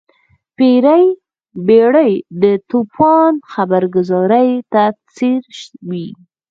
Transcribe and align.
بیړۍ 1.65 2.13
د 2.41 2.43
توپان 2.69 3.33
خبرګذارۍ 3.51 4.49
ته 4.71 4.83
ځیر 5.15 5.43
وي. 5.89 6.07